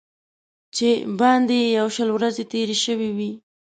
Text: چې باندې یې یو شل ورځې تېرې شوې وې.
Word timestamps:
چې 0.75 0.89
باندې 1.19 1.55
یې 1.61 1.67
یو 1.79 1.87
شل 1.95 2.09
ورځې 2.13 2.43
تېرې 2.51 2.77
شوې 2.85 3.09
وې. 3.17 3.31